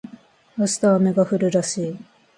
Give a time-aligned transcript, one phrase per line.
[0.57, 1.99] 明日は雨が降るらしい